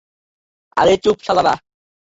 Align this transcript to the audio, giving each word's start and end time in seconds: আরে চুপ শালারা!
আরে 0.77 0.93
চুপ 1.03 1.17
শালারা! 1.23 1.53